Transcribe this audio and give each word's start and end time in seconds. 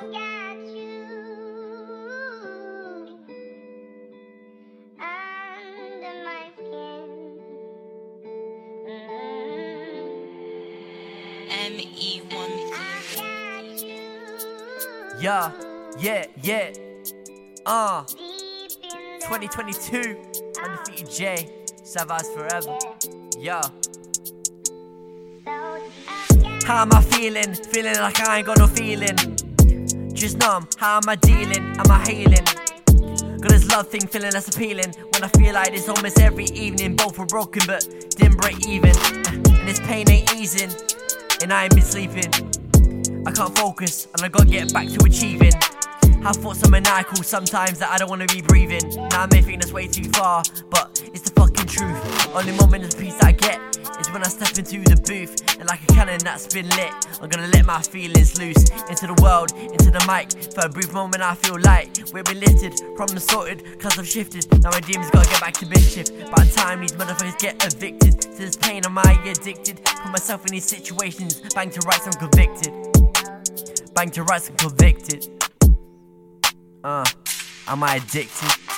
got 0.00 0.56
you 0.66 1.04
under 4.98 6.14
my 6.24 6.44
skin. 6.56 7.10
Mm. 8.88 9.20
ME1 11.76 12.50
I 12.72 12.88
got 13.16 13.66
you 13.82 14.08
Yeah, 15.20 15.52
yeah, 15.98 16.24
yeah. 16.42 16.72
Uh, 17.66 18.04
in 18.18 18.68
the 18.68 19.20
2022, 19.20 20.16
undefeated 20.64 21.10
J, 21.10 21.48
Savage 21.84 22.26
forever. 22.34 22.78
Yeah. 23.38 23.68
How 26.64 26.82
am 26.82 26.92
I 26.94 27.02
feeling? 27.02 27.54
Feeling 27.54 27.96
like 27.96 28.20
I 28.20 28.38
ain't 28.38 28.46
got 28.46 28.58
no 28.58 28.66
feeling. 28.66 29.49
Just 30.12 30.38
numb. 30.38 30.68
How 30.76 30.96
am 30.96 31.08
I 31.08 31.16
dealing? 31.16 31.64
Am 31.78 31.90
I 31.90 32.04
healing? 32.08 32.44
Got 33.40 33.50
this 33.50 33.70
love 33.70 33.88
thing 33.88 34.06
feeling 34.06 34.32
less 34.32 34.48
appealing. 34.54 34.94
When 35.12 35.24
I 35.24 35.28
feel 35.28 35.54
like 35.54 35.72
this 35.72 35.88
almost 35.88 36.20
every 36.20 36.44
evening. 36.46 36.96
Both 36.96 37.18
were 37.18 37.26
broken 37.26 37.62
but 37.66 37.86
didn't 38.10 38.36
break 38.38 38.66
even. 38.66 38.92
And 39.28 39.68
this 39.68 39.80
pain 39.80 40.10
ain't 40.10 40.34
easing. 40.34 40.70
And 41.42 41.52
I 41.52 41.64
ain't 41.64 41.74
been 41.74 41.84
sleeping. 41.84 42.30
I 43.26 43.32
can't 43.32 43.56
focus 43.56 44.08
and 44.14 44.22
I 44.22 44.28
gotta 44.28 44.50
get 44.50 44.72
back 44.72 44.88
to 44.88 45.04
achieving. 45.04 45.52
Have 46.22 46.36
thoughts 46.36 46.62
are 46.66 46.70
maniacal 46.70 47.22
sometimes 47.22 47.78
that 47.78 47.90
I 47.90 47.96
don't 47.96 48.10
wanna 48.10 48.26
be 48.26 48.42
breathing. 48.42 48.88
Now 49.10 49.22
I 49.22 49.26
may 49.32 49.40
think 49.40 49.62
that's 49.62 49.72
way 49.72 49.86
too 49.86 50.04
far, 50.10 50.42
but 50.68 51.02
it's 51.14 51.22
the 51.22 51.40
fucking 51.40 51.66
truth. 51.66 52.34
Only 52.34 52.52
moment 52.52 52.84
of 52.84 52.98
peace 52.98 53.16
I 53.22 53.32
get 53.32 53.58
when 54.12 54.24
I 54.24 54.28
step 54.28 54.58
into 54.58 54.82
the 54.82 54.96
booth 55.06 55.58
and 55.58 55.68
like 55.68 55.82
a 55.82 55.86
cannon 55.92 56.18
that's 56.22 56.46
been 56.52 56.68
lit, 56.70 56.92
I'm 57.20 57.28
gonna 57.28 57.46
let 57.48 57.64
my 57.64 57.80
feelings 57.80 58.38
loose 58.38 58.70
into 58.88 59.06
the 59.06 59.14
world, 59.22 59.52
into 59.52 59.90
the 59.90 60.02
mic. 60.06 60.30
For 60.52 60.66
a 60.66 60.68
brief 60.68 60.92
moment 60.92 61.22
I 61.22 61.34
feel 61.34 61.58
light. 61.60 62.10
We've 62.12 62.24
been 62.24 62.40
lifted, 62.40 62.74
problems 62.96 63.24
sorted, 63.24 63.78
cause 63.78 63.98
I've 63.98 64.08
shifted. 64.08 64.50
Now 64.62 64.70
my 64.70 64.80
dreams 64.80 65.10
gotta 65.10 65.28
get 65.28 65.40
back 65.40 65.54
to 65.54 65.66
mischief. 65.66 66.08
By 66.30 66.44
the 66.44 66.52
time 66.54 66.80
these 66.80 66.92
motherfuckers 66.92 67.38
get 67.38 67.64
evicted, 67.64 68.20
to 68.20 68.28
this 68.38 68.56
pain 68.56 68.84
am 68.84 68.98
I 68.98 69.20
addicted? 69.24 69.84
Put 69.84 70.10
myself 70.10 70.44
in 70.46 70.52
these 70.52 70.66
situations, 70.66 71.40
bang 71.54 71.70
to 71.70 71.80
rights 71.86 72.06
I'm 72.06 72.12
convicted. 72.14 72.72
Bang 73.94 74.10
to 74.10 74.22
rights 74.24 74.50
I'm 74.50 74.56
convicted. 74.56 75.28
Uh, 76.82 77.04
am 77.68 77.82
I 77.82 77.96
addicted? 77.96 78.60